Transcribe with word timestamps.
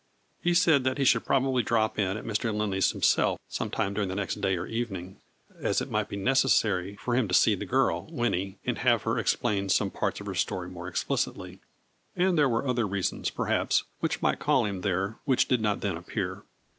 He 0.41 0.55
said 0.55 0.83
that 0.83 0.97
he 0.97 1.05
should 1.05 1.27
probably 1.27 1.61
drop 1.61 1.99
in 1.99 2.17
at 2.17 2.23
Mr. 2.25 2.45
168 2.45 2.47
A 2.47 2.49
FLURRY 2.49 2.49
IN 2.49 2.55
DIAMONDS. 2.57 2.59
Lindley 2.59 2.81
's 2.81 2.91
himself 2.93 3.39
sometime 3.47 3.93
during 3.93 4.09
the 4.09 4.15
next 4.15 4.41
day 4.41 4.57
or 4.57 4.65
evening, 4.65 5.17
as 5.59 5.79
it 5.79 5.91
might 5.91 6.09
be 6.09 6.15
necessary 6.15 6.95
for 6.95 7.15
him 7.15 7.27
to 7.27 7.35
see 7.35 7.53
the 7.53 7.67
girl, 7.67 8.07
Winnie, 8.11 8.57
and 8.65 8.79
have 8.79 9.03
her 9.03 9.19
explain 9.19 9.69
some 9.69 9.91
parts 9.91 10.19
of 10.19 10.25
her 10.25 10.33
story 10.33 10.69
more 10.69 10.87
explicitly, 10.87 11.59
and 12.15 12.35
there 12.35 12.49
were 12.49 12.67
other 12.67 12.87
reasons, 12.87 13.29
perhaps, 13.29 13.83
which 13.99 14.23
might 14.23 14.39
call 14.39 14.65
him 14.65 14.81
there 14.81 15.19
which 15.25 15.47
did 15.47 15.61
not 15.61 15.81
then 15.81 15.95
appear. 15.95 16.41